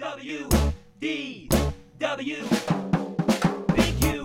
[0.00, 0.48] W
[0.98, 1.46] D
[1.98, 2.36] W
[3.74, 4.24] Big Q.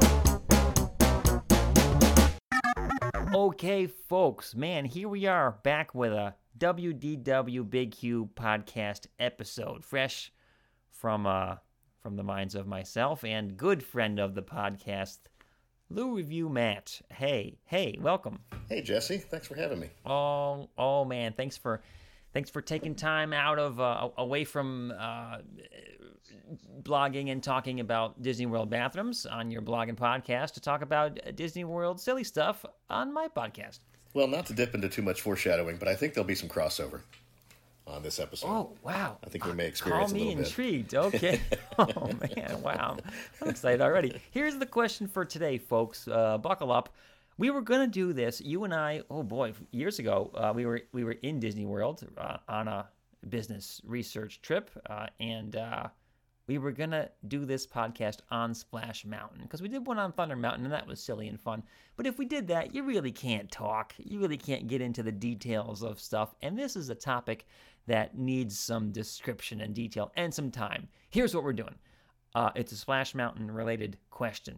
[3.33, 10.31] Okay, folks, man, here we are back with a WDW Big Q podcast episode, fresh
[10.91, 11.56] from uh
[12.01, 15.17] from the minds of myself and good friend of the podcast,
[15.89, 17.02] Loo Review Matt.
[17.12, 18.39] Hey, hey, welcome.
[18.70, 19.89] Hey Jesse, thanks for having me.
[20.05, 21.81] Oh, oh man, thanks for
[22.36, 25.38] thanks for taking time out of uh, away from uh,
[26.84, 31.18] blogging and talking about Disney World bathrooms on your blog and podcast to talk about
[31.36, 33.80] Disney World silly stuff on my podcast.
[34.14, 37.00] Well, not to dip into too much foreshadowing, but I think there'll be some crossover
[37.88, 38.48] on this episode.
[38.48, 39.17] Oh wow!
[39.23, 40.48] I think we may experience Call me little bit.
[40.48, 40.94] intrigued.
[40.94, 41.40] Okay.
[41.80, 42.98] oh man, wow!
[43.42, 44.20] I'm excited already.
[44.31, 46.06] Here's the question for today, folks.
[46.06, 46.90] Uh, buckle up.
[47.38, 48.39] We were gonna do this.
[48.39, 49.02] You and I.
[49.09, 52.88] Oh boy, years ago, uh, we were we were in Disney World uh, on a
[53.27, 55.88] business research trip, uh, and uh,
[56.48, 60.38] we were gonna do this podcast on Splash Mountain because we did one on Thunder
[60.38, 61.61] Mountain, and that was silly and fun.
[61.97, 63.94] But if we did that, you really can't talk.
[63.97, 66.36] You really can't get into the details of stuff.
[66.42, 67.47] And this is a topic
[67.88, 70.88] that needs some description and detail and some time.
[71.09, 71.75] Here's what we're doing.
[72.33, 74.55] Uh, it's a Splash Mountain related question.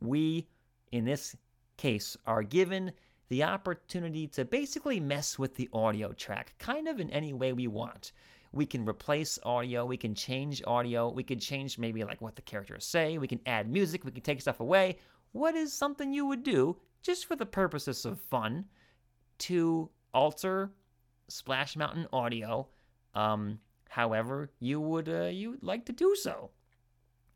[0.00, 0.48] We,
[0.92, 1.36] in this
[1.80, 2.92] case, are given
[3.30, 7.68] the opportunity to basically mess with the audio track, kind of in any way we
[7.68, 8.12] want.
[8.52, 12.42] We can replace audio, we can change audio, we can change maybe like what the
[12.42, 14.98] characters say, we can add music, we can take stuff away.
[15.32, 18.66] What is something you would do just for the purposes of fun
[19.38, 20.72] to alter
[21.28, 22.68] Splash Mountain audio
[23.14, 26.50] um, however you would uh, you would like to do so?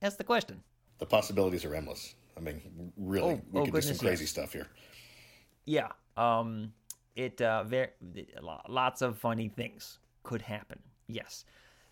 [0.01, 0.63] That's the question.
[0.99, 2.15] The possibilities are endless.
[2.37, 4.31] I mean, really, Oh, we oh, could do some crazy yes.
[4.31, 4.69] stuff here.
[5.65, 5.89] Yeah.
[6.17, 6.73] Um
[7.17, 7.89] it uh very
[8.69, 10.81] lots of funny things could happen.
[11.07, 11.45] Yes.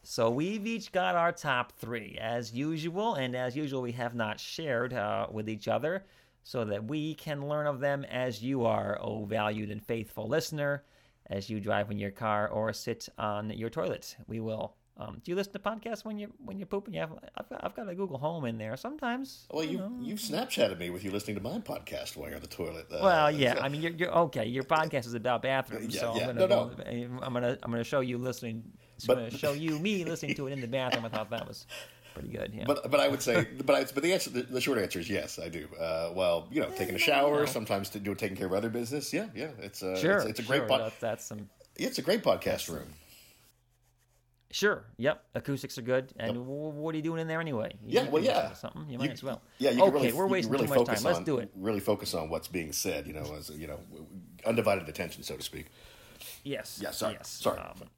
[0.03, 4.41] So we've each got our top 3 as usual and as usual we have not
[4.41, 6.05] shared uh, with each other
[6.43, 10.83] so that we can learn of them as you are, oh valued and faithful listener,
[11.31, 14.17] as you drive in your car or sit on your toilet.
[14.27, 16.95] We will um, do you listen to podcasts when you when you're pooping?
[16.95, 18.77] Yeah, I've got, I've got a Google Home in there.
[18.77, 19.47] Sometimes.
[19.51, 19.93] Well, you know.
[20.01, 22.87] you've Snapchatted me with you listening to my podcast while you're on the toilet.
[22.93, 23.59] Uh, Well, yeah.
[23.61, 24.47] I mean, you're, you're okay.
[24.47, 26.29] Your podcast is about bathrooms, Yeah, so yeah.
[26.29, 28.65] I'm No, gonna go, I'm gonna I'm gonna show you listening.
[29.09, 31.07] I'm gonna show you me listening to it in the bathroom.
[31.07, 31.67] I thought that was
[32.13, 32.53] pretty good.
[32.55, 32.65] Yeah.
[32.67, 35.09] But but I would say, but I, but the answer, the, the short answer is
[35.09, 35.67] yes, I do.
[35.81, 37.47] Uh, well, you know, taking a shower, know.
[37.47, 39.13] sometimes to do taking care of other business.
[39.13, 41.49] Yeah, yeah, it's uh, sure, it's, it's a great sure, that's, that's some.
[41.77, 42.93] it's a great podcast room.
[44.53, 44.85] Sure.
[44.99, 45.25] Yep.
[45.35, 46.13] Acoustics are good.
[46.19, 47.73] And w what are you doing in there anyway?
[47.85, 48.53] You- Yeah, well, yeah.
[48.53, 48.85] something.
[48.89, 49.41] You might as well.
[49.59, 51.05] Yeah, you okay, really, we're you wasting really too much focus time.
[51.07, 51.51] Let's on, do it.
[51.57, 53.07] Really focus on what's being said.
[53.07, 53.79] You know, as you know,
[54.45, 55.67] undivided attention, so to speak.
[56.45, 56.79] Yes.
[56.83, 57.29] Yeah, sorry, Yes.
[57.29, 57.59] sorry.
[57.59, 57.89] Um,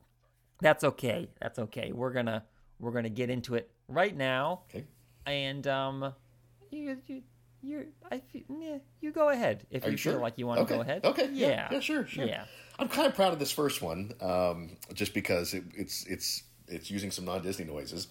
[0.60, 1.28] that's okay.
[1.40, 1.90] That's okay.
[1.92, 2.44] We're gonna
[2.78, 4.62] we're gonna get into it right now.
[4.70, 4.84] Okay.
[5.26, 6.14] And um,
[6.70, 7.22] you you
[7.64, 10.20] you I yeah, you go ahead if Are you, you feel sure?
[10.20, 11.04] like you want to go ahead.
[11.04, 11.28] Okay.
[11.32, 11.48] Yeah.
[11.48, 11.68] Yeah.
[11.72, 11.80] yeah.
[11.80, 12.06] Sure.
[12.06, 12.26] Sure.
[12.26, 12.44] Yeah.
[12.78, 16.90] I'm kind of proud of this first one, um, just because it, it's it's it's
[16.90, 18.08] using some non-Disney noises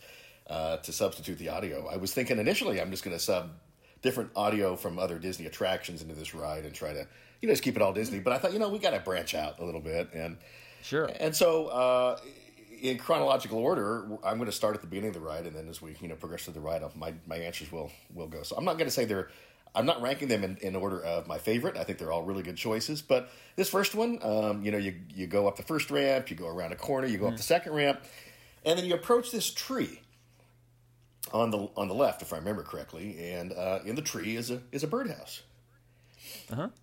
[0.47, 1.87] uh, to substitute the audio.
[1.87, 3.51] I was thinking initially I'm just going to sub
[4.01, 7.07] different audio from other Disney attractions into this ride and try to
[7.41, 8.19] you know just keep it all Disney.
[8.19, 10.37] But I thought you know we got to branch out a little bit and
[10.81, 11.09] Sure.
[11.19, 12.17] and so, uh,
[12.83, 15.69] in chronological order, I'm going to start at the beginning of the ride, and then
[15.69, 18.43] as we you know progress through the ride, my my answers will will go.
[18.43, 19.29] So I'm not going to say they're.
[19.75, 21.77] I'm not ranking them in, in order of my favorite.
[21.77, 23.01] I think they're all really good choices.
[23.01, 26.35] But this first one, um, you know, you you go up the first ramp, you
[26.35, 28.01] go around a corner, you go up the second ramp,
[28.65, 30.01] and then you approach this tree
[31.31, 33.31] on the on the left, if I remember correctly.
[33.31, 35.41] And uh, in the tree is a is a birdhouse.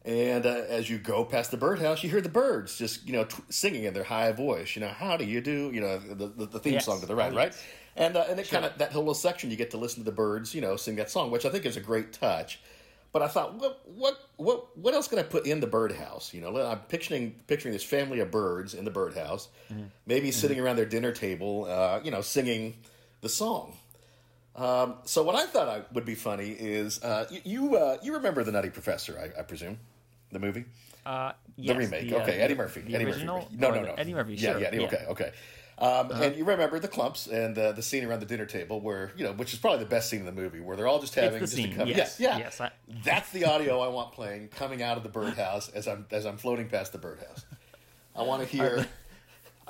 [0.04, 3.24] And uh, as you go past the birdhouse, you hear the birds just you know
[3.24, 4.74] tw- singing in their high voice.
[4.74, 5.70] You know, how do you do?
[5.72, 6.84] You know, the the, the theme Yes.
[6.86, 7.54] song to the Oh, right?
[7.96, 10.04] And uh, and it kind of that whole little section you get to listen to
[10.10, 12.60] the birds, you know, sing that song, which I think is a great touch.
[13.12, 16.32] But I thought, what what what what else can I put in the birdhouse?
[16.32, 19.82] You know, I'm picturing picturing this family of birds in the birdhouse, Mm-hmm.
[20.06, 22.76] maybe sitting around their dinner table, uh, you know, singing
[23.20, 23.76] the song.
[24.56, 28.14] Um, so what I thought I would be funny is uh, you you, uh, you
[28.14, 29.78] remember the Nutty Professor, I, I presume,
[30.32, 30.64] the movie,
[31.06, 32.10] Uh, the remake.
[32.10, 32.80] the, okay, Eddie Murphy.
[32.80, 33.36] The Eddie original.
[33.38, 33.56] Murphy.
[33.56, 33.94] No, no, no.
[33.94, 34.34] Eddie Murphy.
[34.34, 34.60] Yeah, Sure.
[34.60, 35.32] yeah, Eddie- okay, okay.
[35.78, 39.12] Um, And you remember the Klumps and uh, the scene around the dinner table where
[39.16, 41.14] you know, which is probably the best scene in the movie, where they're all just
[41.14, 41.88] having the just scene, a cup.
[41.88, 42.38] yes, yeah, yeah.
[42.38, 42.70] yes, I-
[43.02, 46.36] That's the audio I want playing coming out of the birdhouse as I'm as I'm
[46.36, 47.46] floating past the birdhouse.
[48.14, 48.86] I want to hear.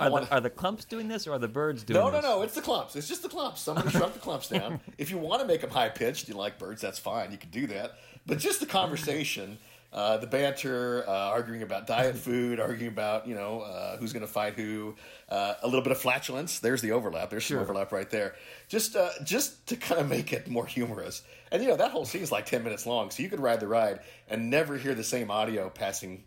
[0.00, 2.16] Are wanna- the, are the Klumps doing this or are the birds doing no, no,
[2.16, 2.22] this?
[2.24, 2.42] no.
[2.42, 2.96] It's the Klumps.
[2.96, 3.58] It's just the Klumps.
[3.58, 4.80] Somebody shrunk the Klumps down.
[4.98, 7.30] If you want to make them high pitched, you like birds, that's fine.
[7.32, 7.92] You can do that.
[8.26, 9.58] But just the conversation
[9.92, 14.24] Uh, the banter, uh, arguing about diet food, arguing about you know uh, who's going
[14.24, 14.94] to fight who,
[15.28, 16.60] uh, a little bit of flatulence.
[16.60, 17.28] There's the overlap.
[17.30, 17.56] There's Sure.
[17.58, 18.36] some overlap right there.
[18.68, 21.22] Just uh, just to kind of make it more humorous.
[21.50, 23.58] And you know that whole scene is like ten minutes long, so you could ride
[23.58, 23.98] the ride
[24.28, 26.22] and never hear the same audio passing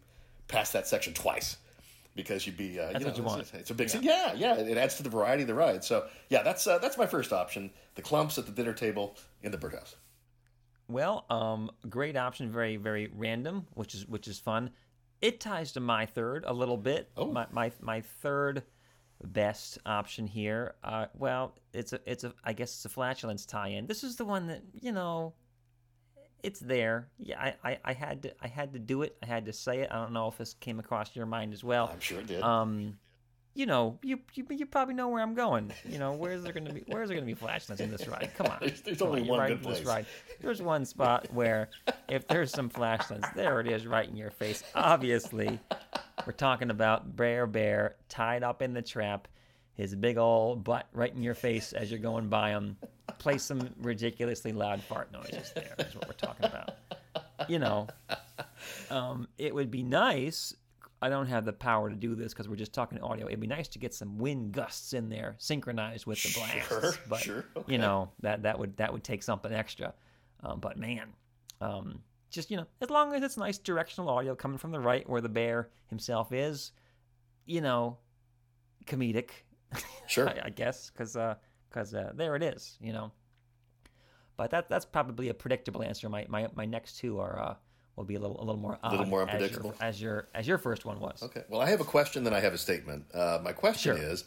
[0.49, 1.55] past that section twice
[2.15, 3.41] because you'd be uh, That's you know, what you it's, want.
[3.41, 4.03] It's, it's a big scene.
[4.03, 4.55] Yeah, yeah.
[4.55, 5.83] It adds to the variety of the ride.
[5.83, 7.71] So yeah, that's uh, that's my first option.
[7.95, 9.95] The Klumps at the dinner table in the birdhouse.
[10.87, 14.71] Well, um, great option, very very random, which is which is fun.
[15.21, 17.09] It ties to my third a little bit.
[17.17, 17.27] Oh.
[17.27, 18.63] My my my third
[19.23, 20.75] best option here.
[20.83, 23.87] Uh, well, it's a it's a I guess it's a flatulence tie-in.
[23.87, 25.33] This is the one that you know.
[26.43, 27.07] It's there.
[27.17, 29.15] Yeah, I, I, I had to I had to do it.
[29.23, 29.89] I had to say it.
[29.91, 31.89] I don't know if this came across your mind as well.
[31.91, 32.41] I'm sure it did.
[32.43, 32.97] Um,
[33.55, 35.71] you know, you, you you probably know where I'm going.
[35.87, 38.07] You know, where's there going to be where's there going to be flashlights in this
[38.07, 38.31] ride?
[38.35, 39.85] Come on, There's- there's Come only on, one good this place.
[39.85, 40.05] ride.
[40.41, 41.69] There's one spot where
[42.09, 44.63] if there's some flashlights, there it is, right in your face.
[44.75, 45.59] Obviously,
[46.25, 49.27] we're talking about Brer Bear tied up in the trap,
[49.75, 52.75] his big old butt right in your face as you're going by him.
[53.23, 55.53] Play some ridiculously loud fart noises.
[55.55, 56.71] There is what we're talking about.
[57.47, 57.87] You know,
[58.89, 60.53] um, it would be nice.
[61.01, 63.27] I don't have the power to do this because we're just talking audio.
[63.27, 66.67] It'd be nice to get some wind gusts in there, synchronized with the blasts.
[66.67, 67.71] Sure, but sure, okay.
[67.71, 69.93] you know that that would that would take something extra.
[70.43, 71.13] Um, but man,
[71.61, 71.99] um,
[72.29, 75.21] just you know, as long as it's nice directional audio coming from the right where
[75.21, 76.73] the bear himself is,
[77.45, 77.97] you know,
[78.85, 79.29] comedic.
[80.07, 80.27] Sure.
[80.43, 81.15] I, I guess because
[81.73, 82.77] because uh, there it is.
[82.79, 83.11] You know.
[84.37, 86.09] But that that's probably a predictable answer.
[86.09, 87.55] My my, my next two are uh,
[87.95, 89.75] will be a little a little more a little more as your- unpredictable.
[89.79, 91.21] as your as your first one was.
[91.23, 91.43] Okay.
[91.49, 93.05] Well, I have a question, then I have a statement.
[93.13, 94.11] Uh, my question Sure.
[94.11, 94.25] is,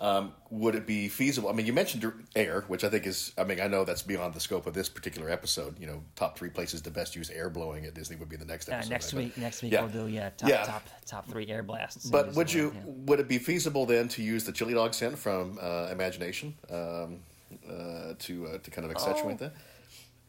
[0.00, 1.48] um, would it be feasible?
[1.48, 3.32] I mean, you mentioned air, which I think is.
[3.38, 5.78] I mean, I know that's beyond the scope of this particular episode.
[5.78, 8.44] You know, top three places to best use air blowing at Disney would be the
[8.44, 8.90] next Uh, episode.
[8.90, 9.42] next I week, bet.
[9.42, 9.82] next week Yeah.
[9.82, 10.64] we'll do yeah top Yeah.
[10.64, 12.10] top top three air blasts.
[12.10, 12.72] But would you?
[12.74, 12.80] yeah.
[12.86, 17.20] Would it be feasible then to use the chili dog scent from uh, Imagination um,
[17.68, 19.52] uh, to uh, to kind of accentuate Oh, that?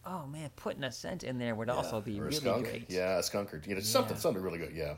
[0.08, 2.66] Oh man, putting a scent in there would also be really skunk.
[2.66, 2.86] great.
[2.90, 4.74] Yeah, a skunk or you know something something really good.
[4.76, 4.94] Yeah.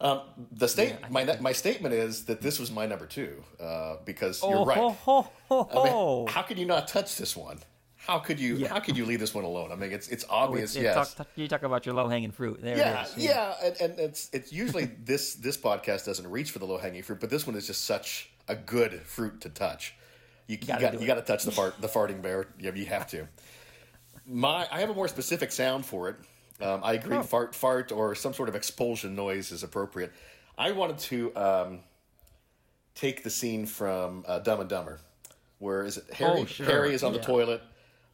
[0.00, 3.96] Um, the state Yeah, my my statement is that this was my number two uh,
[4.04, 4.76] because Oh you're right.
[4.76, 7.58] ho ho ho I mean, how could you not touch this one?
[7.96, 8.56] How could you?
[8.56, 8.68] Yeah.
[8.68, 9.72] How could you leave this one alone?
[9.72, 10.74] I mean, it's it's Oh, obvious.
[10.76, 11.14] it's- yes.
[11.14, 12.60] talk- talk- you talk about your low hanging fruit.
[12.60, 13.24] There yeah, it is.
[13.24, 17.02] yeah, and, and it's it's usually this this podcast doesn't reach for the low hanging
[17.02, 19.94] fruit, but this one is just such a good fruit to touch.
[20.48, 22.48] You, you gotta you got to touch the fart the farting bear.
[22.58, 23.26] Yeah, you have to.
[24.26, 26.16] My I have a more specific sound for it.
[26.60, 27.16] Um, I agree.
[27.16, 27.22] Oh.
[27.22, 30.12] Fart fart or some sort of expulsion noise is appropriate.
[30.56, 31.80] I wanted to um,
[32.94, 35.00] take the scene from uh, Dumb and Dumber,
[35.58, 36.40] where is it Harry?
[36.40, 36.66] Oh, sure.
[36.66, 37.24] Harry is on the Yeah.
[37.24, 37.62] toilet.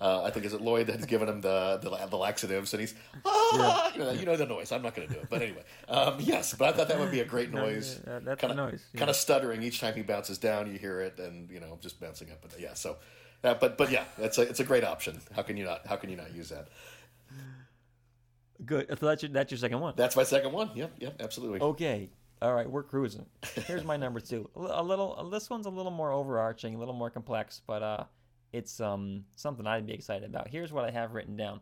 [0.00, 2.80] Uh, I think is it Lloyd that has given him the the, the laxatives, and
[2.80, 2.94] he's
[3.26, 4.72] ah, you know you know the noise.
[4.72, 6.54] I'm not going to do it, but anyway, um, yes.
[6.54, 8.00] But I thought that would be a great noise.
[8.06, 8.98] yeah, that's kinda, the noise, yeah.
[8.98, 10.72] Kind of stuttering each time he bounces down.
[10.72, 12.38] You hear it, and you know just bouncing up.
[12.40, 12.96] But yeah, so.
[13.44, 15.20] Uh, but but yeah, it's a it's a great option.
[15.36, 16.68] How can you not how can you not use that?
[18.64, 18.86] Good.
[18.98, 19.94] So that's your that's your second one.
[19.96, 20.70] That's my second one.
[20.74, 21.60] Yep, yep, absolutely.
[21.60, 22.10] Okay.
[22.42, 23.26] All right, we're cruising.
[23.66, 24.48] Here's my number two.
[24.56, 25.28] A little.
[25.30, 28.04] This one's a little more overarching, a little more complex, but uh,
[28.52, 30.48] it's um something I'd be excited about.
[30.48, 31.60] Here's what I have written down.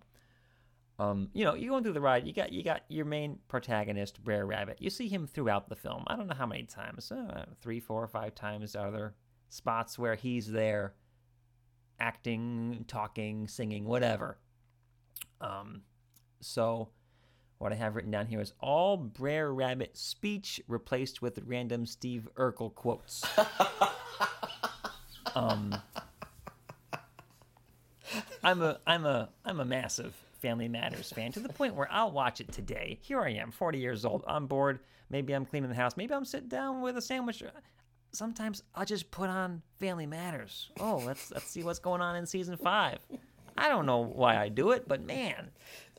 [1.00, 2.26] Um, you know, you're going through the ride.
[2.26, 4.78] You got you got your main protagonist, Brer Rabbit.
[4.80, 6.04] You see him throughout the film.
[6.06, 7.10] I don't know how many times.
[7.10, 8.76] Uh, three, four, or five times.
[8.76, 9.14] Are there
[9.48, 10.94] spots where he's there,
[12.00, 14.38] acting, talking, singing, whatever.
[15.40, 15.82] Um,
[16.40, 16.88] so
[17.58, 22.28] what I have written down here is all Brer Rabbit speech replaced with random Steve
[22.36, 23.24] Urkel quotes.
[25.34, 25.74] um,
[28.44, 32.12] I'm a I'm a I'm a massive Family Matters fan to the point where I'll
[32.12, 32.98] watch it today.
[33.02, 34.22] Here I am, 40 years old.
[34.26, 34.78] I'm bored.
[35.10, 35.96] Maybe I'm cleaning the house.
[35.96, 37.42] Maybe I'm sitting down with a sandwich.
[38.12, 40.70] Sometimes I'll just put on Family Matters.
[40.78, 42.98] Oh, let's let's see what's going on in season five.
[43.56, 45.50] I don't know why I do it, but man,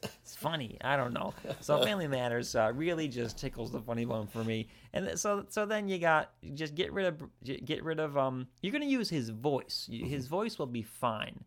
[0.03, 0.77] it's funny.
[0.81, 1.33] I don't know.
[1.61, 4.67] So Family Matters uh, really just tickles the funny bone for me.
[4.93, 7.21] And th- so so then you got just get rid of
[7.65, 8.47] get rid of um.
[8.61, 9.89] You're gonna use his voice.
[9.91, 11.43] His voice will be fine.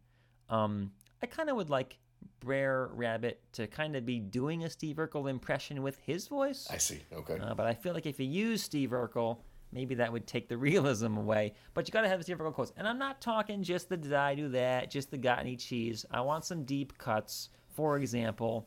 [0.49, 0.92] Um,
[1.23, 1.99] I kind of would like
[2.40, 6.68] Brer Rabbit to kind of be doing a Steve Urkel impression with his voice.
[6.71, 7.00] I see.
[7.12, 7.38] Okay.
[7.38, 9.38] Uh, but I feel like if you use Steve Urkel,
[9.73, 11.54] maybe that would take the realism away.
[11.75, 12.73] But you got to have Steve Urkel quotes.
[12.76, 16.04] And I'm not talking just the did I do that, just the got any cheese.
[16.11, 17.49] I want some deep cuts.
[17.73, 18.67] For example,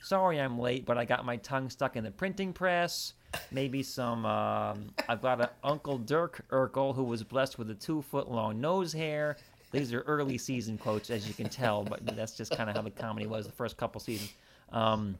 [0.00, 3.14] sorry I'm late, but I got my tongue stuck in the printing press.
[3.50, 4.24] Maybe some.
[4.24, 8.60] Um, I've got an Uncle Dirk Urkel who was blessed with a two foot long
[8.60, 9.36] nose hair.
[9.72, 12.82] These are early season quotes, as you can tell, but that's just kind of how
[12.82, 14.32] the comedy was the first couple seasons.
[14.70, 15.18] Um,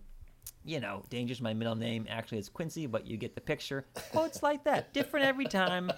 [0.65, 2.07] you know, Danger's my middle name.
[2.09, 3.85] Actually, it's Quincy, but you get the picture.
[4.13, 5.91] Quotes like that, different every time,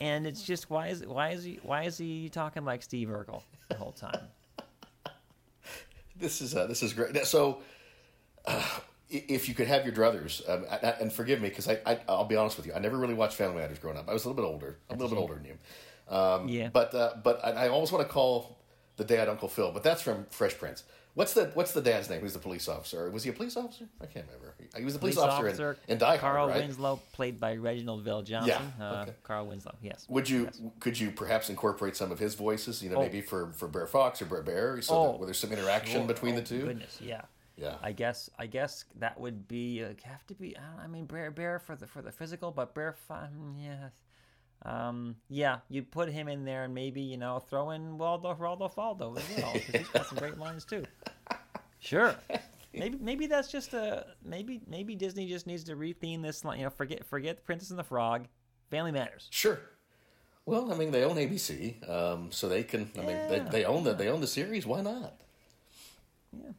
[0.00, 3.42] and it's just why is why is he why is he talking like Steve Urkel
[3.68, 4.28] the whole time?
[6.16, 7.16] This is uh, this is great.
[7.26, 7.58] So,
[8.46, 8.62] uh,
[9.10, 11.98] if you could have your druthers, um, I, I- and forgive me because I, I
[12.08, 14.08] I'll be honest with you, I never really watched Family Matters growing up.
[14.08, 15.58] I was a little bit older, a little bit older than you.
[16.08, 16.68] Um, Yeah.
[16.72, 18.58] But uh, but I, I always want to call
[18.96, 20.84] the dad Uncle Phil, but that's from Fresh Prince.
[21.14, 22.20] What's the what's the dad's name?
[22.22, 23.08] Who's the police officer?
[23.10, 23.88] Was he a police officer?
[24.00, 24.54] I can't remember.
[24.76, 26.56] He was a police, officer, in, in Die Hard, Carl right?
[26.62, 28.46] Winslow, played by Reginald VelJohnson.
[28.48, 29.12] Yeah, Uh, okay.
[29.22, 30.06] Carl Winslow, yes.
[30.08, 30.60] Would you Yes.
[30.80, 32.82] could you perhaps incorporate some of his voices?
[32.82, 33.02] You know, Oh.
[33.02, 36.00] maybe for for Brer Fox or Brer Bear, so Oh, that, where there's some interaction
[36.00, 36.06] Sure.
[36.08, 36.62] between Oh, the two.
[36.62, 37.22] Goodness, yeah.
[37.56, 37.76] Yeah.
[37.80, 40.56] I guess I guess that would be uh, have to be.
[40.56, 43.90] I, don't, I mean, Brer Bear for the for the physical, but Bear fun, yeah.
[44.62, 48.68] Um, yeah, you put him in there and maybe you know throw in Waldo Waldo
[48.68, 50.84] Faldo as well because he's got some great lines too.
[51.80, 52.14] Sure.
[52.72, 56.58] Maybe maybe that's just a maybe maybe Disney just needs to retheme this line.
[56.58, 58.26] You know, forget forget the Princess and the Frog.
[58.70, 59.28] Family Matters.
[59.30, 59.60] Sure.
[60.46, 62.90] Well, I mean, they own ABC, um, so they can.
[62.96, 64.66] I mean, they, they own the they own the series.
[64.66, 65.14] Why not?
[66.32, 66.50] Yeah.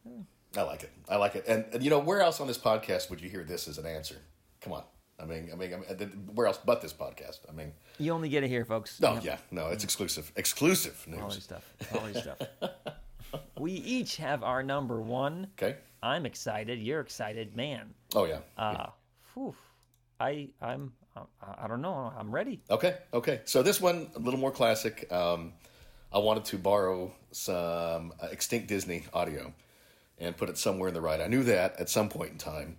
[0.58, 0.92] I like it.
[1.10, 1.46] I like it.
[1.48, 3.86] And, and you know, where else on this podcast would you hear this as an
[3.86, 4.16] answer?
[4.62, 4.84] Come on.
[5.20, 7.40] I mean, I mean, I mean, where else but this podcast?
[7.50, 9.00] I mean, You only get it here, folks.
[9.00, 11.36] no, yeah, no, it's exclusive, exclusive All news.
[11.36, 11.74] this stuff.
[11.94, 12.38] All this stuff.
[13.60, 15.48] we each have our number one.
[15.58, 15.78] Okay.
[16.04, 16.80] I'm excited.
[16.80, 17.94] You're excited, man.
[18.14, 18.40] Oh yeah.
[18.58, 18.88] Uh,
[19.34, 19.56] whew.
[20.20, 21.22] I I'm I,
[21.64, 22.14] I don't know.
[22.18, 22.62] I'm ready.
[22.70, 23.42] Okay, okay.
[23.46, 25.12] So this one a little more classic.
[25.12, 25.54] Um,
[26.14, 29.54] I wanted to borrow some uh, extinct Disney audio
[30.18, 31.22] and put it somewhere in the ride.
[31.22, 32.78] I knew that at some point in time,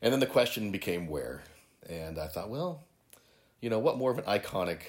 [0.00, 1.42] and then the question became where.
[1.88, 2.84] And I thought, well,
[3.60, 4.80] you know, what more of an iconic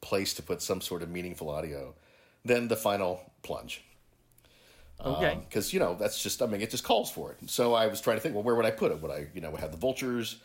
[0.00, 1.94] place to put some sort of meaningful audio
[2.44, 3.82] than the final plunge?
[5.04, 5.40] Okay.
[5.48, 7.50] because you know that's just I mean it just calls for it.
[7.50, 9.00] So I was trying to think, well, where would I put it?
[9.02, 10.36] Would I you know have the vultures,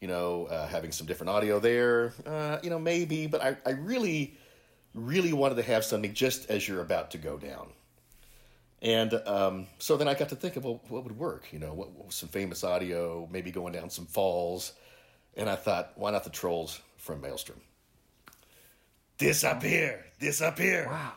[0.00, 3.70] you know, uh, having some different audio there, uh, you know, maybe, but I I
[3.70, 4.36] really
[4.94, 7.68] really wanted to have something just as you're about to go down.
[8.82, 11.72] And um, so then I got to think of well, what would work, you know,
[11.72, 14.74] what, what some famous audio, maybe going down some falls,
[15.36, 17.60] and I thought, why not the trolls from Maelstrom?
[19.18, 21.12] Disappear, disappear, wow.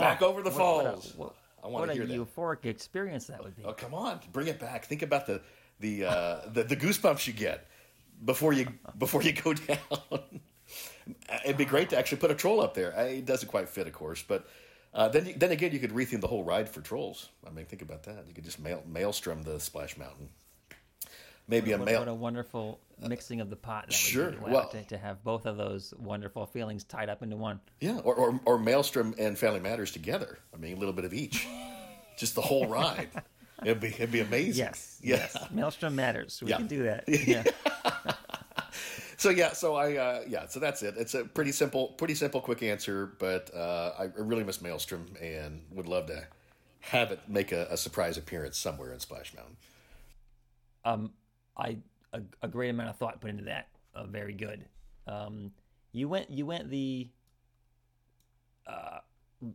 [0.00, 1.14] back Oh, over the what- what a- falls.
[1.16, 2.16] what- I want to a hear that.
[2.36, 3.62] euphoric experience that would be.
[3.64, 4.84] Oh come on, bring it back.
[4.86, 5.40] Think about the
[5.80, 7.68] the uh, the, the goosebumps you get
[8.24, 8.66] before you
[8.98, 9.78] before you go down.
[11.44, 12.96] It'd be great to actually put a troll up there.
[12.98, 14.48] Uh, It doesn't quite fit, of course, but
[14.94, 17.28] uh, then you, then again, you could retheme the whole ride for trolls.
[17.46, 18.24] I mean, think about that.
[18.28, 20.30] You could just mail, maelstrom the Splash Mountain.
[21.48, 21.98] Maybe a What, mail.
[22.00, 23.92] what a wonderful mixing of the pot.
[23.92, 24.30] Sure.
[24.40, 27.60] Wow, Well- to, to have both of those wonderful feelings tied up into one.
[27.80, 30.38] Yeah, or, or or Maelstrom and Family Matters together.
[30.54, 31.46] I mean, a little bit of each,
[32.16, 33.08] just the whole ride.
[33.64, 34.64] It'd be it'd be amazing.
[34.64, 34.98] Yes.
[35.02, 35.16] Yeah.
[35.16, 35.36] Yes.
[35.50, 36.40] Maelstrom matters.
[36.42, 36.56] We Yeah.
[36.58, 37.04] can do that.
[37.26, 37.44] Yeah.
[39.18, 40.94] So yeah, so I uh, yeah, so that's it.
[40.96, 43.12] It's a pretty simple, pretty simple, quick answer.
[43.20, 46.26] But uh, I really miss Maelstrom and would love to
[46.80, 49.56] have it make a, a surprise appearance somewhere in Splash Mountain.
[50.84, 51.12] um,
[51.56, 51.78] I
[52.12, 53.68] a, a great amount of thought put into that.
[53.94, 54.64] Uh, very good.
[55.06, 55.52] Um,
[55.92, 57.08] you went you went the
[58.66, 58.98] uh,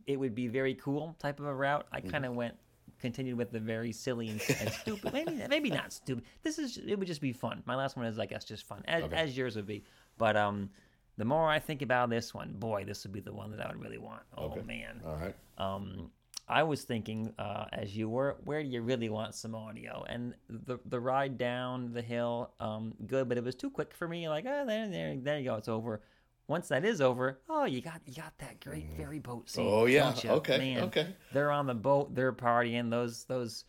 [0.06, 1.86] it would be very cool type of a route.
[1.92, 2.10] I Mm-hmm.
[2.10, 2.54] kind of went
[3.00, 5.12] continued with the very silly and, and stupid.
[5.12, 6.24] Maybe maybe not stupid.
[6.42, 7.62] This is it would just be fun.
[7.66, 9.16] My last one is I guess just fun as, Okay.
[9.16, 9.84] as yours would be.
[10.18, 10.70] But um,
[11.16, 13.68] the more I think about this one, boy, this would be the one that I
[13.68, 14.22] would really want.
[14.36, 14.62] Oh Okay.
[14.62, 15.00] man.
[15.06, 15.34] All right.
[15.58, 16.10] Um,
[16.48, 20.04] I was thinking, uh, as you were, where do you really want some audio?
[20.08, 24.08] And the the ride down the hill, um, good, but it was too quick for
[24.08, 24.28] me.
[24.28, 26.00] Like, oh, there, there, there you go, it's over.
[26.46, 29.66] Once that is over, oh, you got you got that great ferry boat scene.
[29.68, 30.14] Oh, yeah.
[30.24, 30.84] Okay, man.
[30.84, 31.08] okay.
[31.32, 32.90] They're on the boat, they're partying.
[32.90, 33.64] Those those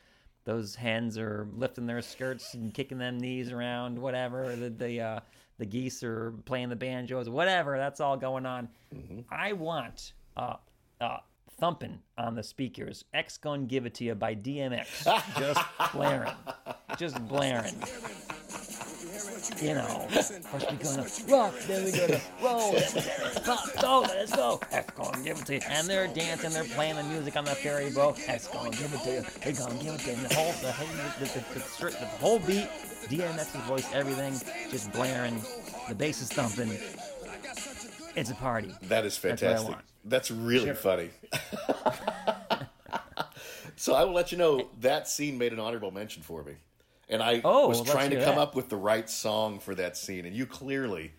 [0.46, 4.56] those hens are lifting their skirts and kicking them knees around, whatever.
[4.56, 5.20] The the uh,
[5.58, 7.78] the geese are playing the banjos, whatever.
[7.78, 8.70] That's all going on.
[8.96, 9.20] Mm-hmm.
[9.30, 10.56] I want uh,
[11.02, 11.18] uh,
[11.60, 13.04] thumping on the speakers.
[13.14, 15.04] X Gon' Give It To You by DMX.
[15.40, 15.62] Just
[15.94, 16.34] blaring.
[16.98, 17.76] Just blaring.
[19.62, 20.32] You know, first
[20.72, 24.60] we gonna rock, then we gonna roll, then we gonna pop, go, let's go.
[24.72, 25.62] X gonna give it to you.
[25.68, 28.18] And they're dancing, they're playing the music on the ferry boat.
[28.28, 29.26] X gonna give it to you.
[29.44, 30.18] They gonna give it to you.
[30.18, 30.88] And the whole, the, whole-
[31.20, 31.44] the, the,
[31.86, 32.70] the, the, whole beat,
[33.08, 34.34] DMX's voice, everything,
[34.70, 35.42] just blaring.
[35.88, 36.72] The bass is thumping.
[38.16, 38.74] It's a party.
[38.84, 39.89] That is That's what I fantastic.
[40.06, 41.10] That's really funny.
[43.76, 46.54] so I will let you know that scene made an honorable mention for me,
[47.10, 48.42] and I Oh, was well, trying to come that.
[48.42, 51.14] up with the right song for that scene, and you clearly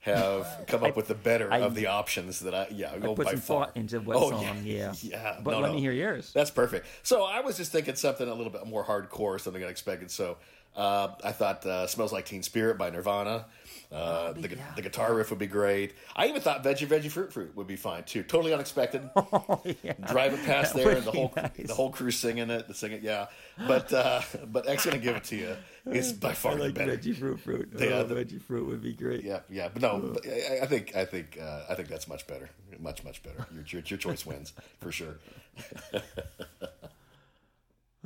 [0.00, 3.26] have come up with the better I- of the options that I yeah go Put
[3.26, 3.64] by some far.
[3.66, 4.92] thought into what Oh, song, yeah.
[5.00, 5.38] yeah.
[5.42, 5.74] But no, let no.
[5.74, 6.30] me hear yours.
[6.32, 6.86] That's perfect.
[7.02, 10.10] So I was just thinking something a little bit more hardcore, something unexpected.
[10.10, 10.36] So
[10.76, 13.46] Uh, I thought uh, "Smells Like Teen Spirit" by Nirvana.
[13.90, 14.56] Uh, the, yeah.
[14.74, 15.94] the guitar riff would be great.
[16.14, 18.22] I even thought "Veggie Veggie Fruit Fruit" would be fine too.
[18.24, 19.08] Totally unexpected.
[19.82, 19.92] yeah.
[20.08, 21.50] Driving past That there, and the whole nice.
[21.56, 23.26] the whole crew singing it, the singing, yeah.
[23.66, 25.56] But uh, but X gonna give it to you.
[25.86, 26.96] It's by far I the better.
[26.98, 27.68] veggie fruit fruit.
[27.78, 29.22] Yeah, oh, the- veggie fruit would be great.
[29.22, 32.26] Yeah, yeah, but no, but I, I think I think uh, I think that's much
[32.26, 33.46] better, much much better.
[33.54, 35.16] Your your, your choice wins for sure.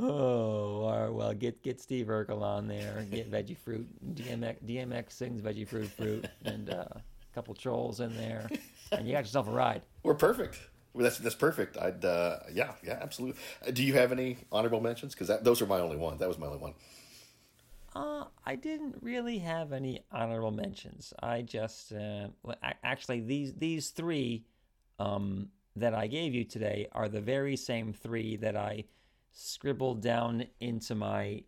[0.02, 3.06] Oh, all right, well, get get Steve Urkel on there.
[3.10, 3.86] Get veggie fruit.
[4.14, 7.02] DMX DMX sings veggie fruit fruit, and uh, a
[7.34, 8.48] couple trolls in there,
[8.92, 9.82] and you got yourself a ride.
[10.02, 10.58] We're perfect.
[10.94, 11.76] Well, that's that's perfect.
[11.76, 13.40] I'd uh, yeah yeah absolutely.
[13.66, 15.14] Uh, do you have any honorable mentions?
[15.14, 16.16] Because those are my only one.
[16.18, 16.74] That was my only one.
[17.94, 21.12] Uh, I didn't really have any honorable mentions.
[21.20, 24.44] I just, uh, well, actually, these these three
[24.98, 28.84] um, that I gave you today are the very same three that I
[29.32, 31.42] scribbled down into my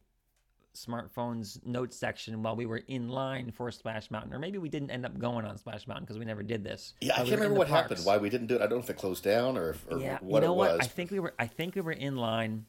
[0.74, 4.90] smartphone's notes section while we were in line for Splash Mountain, or maybe we didn't
[4.90, 6.94] end up going on Splash Mountain because we never did this.
[7.00, 8.00] Yeah, I can't remember what happened.
[8.04, 8.62] Why we didn't do it?
[8.62, 10.56] I don't know if it closed down or, if, or Yeah, what you know it
[10.56, 10.72] what?
[10.78, 10.80] was.
[10.80, 11.34] I think we were.
[11.38, 12.64] I think we were in line.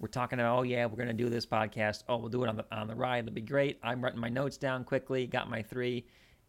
[0.00, 2.04] We're talking about, oh yeah, we're gonna do this podcast.
[2.08, 3.24] Oh, we'll do it on the on the ride.
[3.24, 3.78] It'll be great.
[3.82, 5.26] I'm writing my notes down quickly.
[5.26, 6.06] Got my three,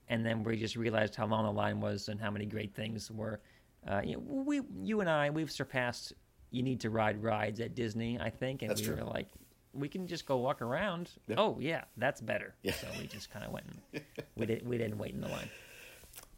[0.07, 3.11] and then we just realized how long the line was and how many great things
[3.11, 3.41] were.
[3.87, 6.13] Uh, you know, we, you and I, we've surpassed.
[6.51, 8.95] You need to ride rides at Disney, I think, and That's we true.
[8.97, 9.27] were like,
[9.73, 11.11] we can just go walk around.
[11.37, 12.55] Oh yeah, that's better.
[12.63, 12.73] Yeah.
[12.73, 13.65] So we just kind of went.
[13.93, 14.03] And,
[14.35, 14.67] we didn't.
[14.67, 15.49] We didn't wait in the line.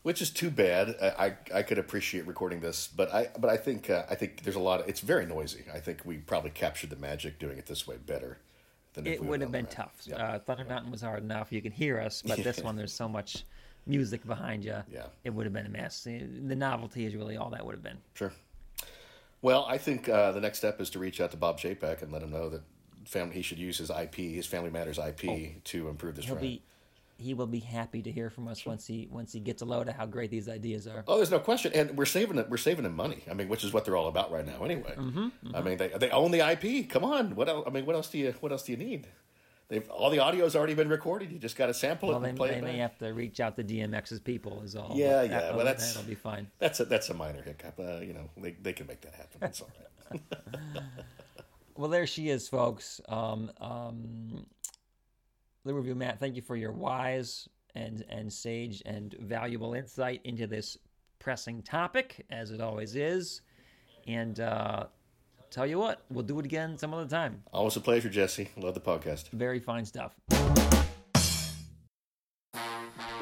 [0.03, 0.96] which is too bad.
[1.01, 4.44] I, I I could appreciate recording this, but I but I think uh, I think
[4.44, 4.82] there's a lot.
[4.82, 5.63] Of, it's very noisy.
[5.74, 8.39] I think we probably captured the magic doing it this way better.
[8.94, 9.72] Than if it we would have been ride.
[9.72, 9.94] tough.
[10.03, 10.15] Yeah.
[10.18, 11.53] Uh, Thunder Mountain was hard enough.
[11.53, 13.46] You can hear us, but this one, there's so much
[13.88, 14.75] music behind you.
[14.91, 15.06] Yeah.
[15.24, 16.03] It would have been a mess.
[16.03, 17.98] The novelty is really all that would have been.
[18.13, 18.34] Sure.
[19.42, 22.12] Well, I think uh, the next step is to reach out to Bob Chapek and
[22.12, 22.62] let him know that
[23.06, 26.28] family he should use his IP, his Family Matters IP, to improve this Oh.
[26.28, 26.42] He'll ride.
[26.42, 26.62] be
[27.18, 29.88] he will be happy to hear from us once he once he gets a load
[29.88, 31.04] of how great these ideas are.
[31.08, 32.50] Oh, there's no question, and we're saving it.
[32.50, 33.24] We're saving them money.
[33.30, 34.96] I mean, which is what they're all about right now, anyway.
[34.98, 36.90] Mm-hmm, I mean, they they own the IP.
[36.90, 37.64] Come on, what else?
[37.68, 39.08] I mean, what else do you what else do you need?
[39.72, 41.31] They've all the audio's already been recorded.
[41.31, 42.64] You just got to sample it Well, they, play they it.
[42.64, 42.79] may back.
[42.81, 44.62] have to reach out to DMX's people.
[44.64, 44.92] Is all.
[44.96, 46.48] Yeah, yeah, that- well, that's- that'll be fine.
[46.60, 47.79] That's a that's a minor hiccup.
[47.79, 49.40] Uh, you know, they they can make that happen.
[49.44, 49.70] It's all
[50.12, 50.22] right.
[51.77, 53.00] Well, there she is, folks.
[53.07, 54.46] Um, um,
[55.66, 56.20] the review, Matt.
[56.20, 60.77] Thank you for your wise and and sage and valuable insight into this
[61.20, 63.42] pressing topic, as it always is.
[64.05, 64.88] And uh,
[65.51, 67.44] tell you what, we'll do it again some other time.
[67.53, 68.50] Always a pleasure, Jesse.
[68.57, 69.29] Love the podcast.
[69.29, 70.14] Very fine stuff.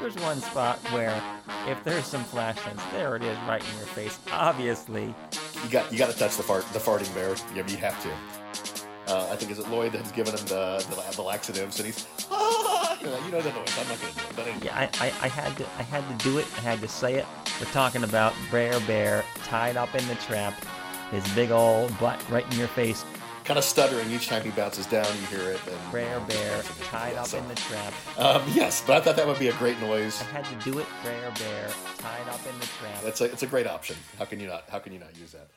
[0.00, 1.22] There's one spot where,
[1.68, 4.18] if there's some flashlights, there it is, right in your face.
[4.32, 5.14] Obviously,
[5.62, 7.34] You got you got to touch the fart the farting bear.
[7.54, 9.12] Yeah, you have to.
[9.12, 12.06] Uh, I think is it Lloyd that's given him the, the the laxatives, and he's
[12.30, 13.78] ah, you know, you know the noise.
[13.78, 14.66] I'm not to do it, but anyway.
[14.66, 16.46] Yeah, I, I, I had to I had to do it.
[16.56, 17.26] I had to say it.
[17.60, 20.54] We're talking about Brer Bear tied up in the trap,
[21.10, 23.04] his big old butt right in your face.
[23.44, 25.06] kind of stuttering each time he bounces down.
[25.06, 25.60] You hear it.
[25.66, 27.92] And, Brer Bear tied up so- in the trap.
[28.16, 30.20] Um, yes, but I thought that would be a great noise.
[30.20, 30.86] I had to do it.
[31.02, 31.68] Brer Bear
[31.98, 33.02] tied up in the trap.
[33.02, 33.96] That's a it's a great option.
[34.18, 34.64] How can you not?
[34.70, 35.48] How can you not use that?